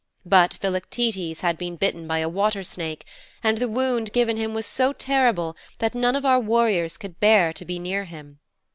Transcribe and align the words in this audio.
But 0.25 0.55
Philoctetes 0.55 1.41
had 1.41 1.59
been 1.59 1.75
bitten 1.75 2.07
by 2.07 2.17
a 2.17 2.27
water 2.27 2.63
snake, 2.63 3.05
and 3.43 3.59
the 3.59 3.67
wound 3.67 4.11
given 4.13 4.35
him 4.35 4.55
was 4.55 4.65
so 4.65 4.93
terrible 4.93 5.55
that 5.77 5.93
none 5.93 6.15
of 6.15 6.25
our 6.25 6.39
warriors 6.39 6.97
could 6.97 7.19
bear 7.19 7.53
to 7.53 7.65
be 7.65 7.77
near 7.77 8.05
him. 8.05 8.39